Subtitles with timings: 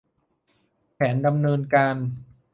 [0.93, 1.95] แผนดำเนินการ